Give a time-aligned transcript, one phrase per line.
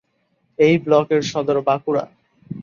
[0.59, 2.03] এই ব্লকের সদর বাঁকুড়া।